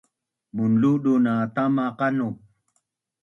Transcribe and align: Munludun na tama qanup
Munludun 0.55 1.21
na 1.25 1.33
tama 1.55 1.85
qanup 1.99 2.35